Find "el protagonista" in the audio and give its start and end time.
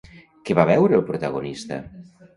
1.01-1.83